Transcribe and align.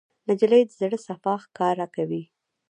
نجلۍ 0.27 0.61
د 0.67 0.71
زړه 0.79 0.97
صفا 1.07 1.33
ښکاره 1.43 1.87
کوي. 1.95 2.23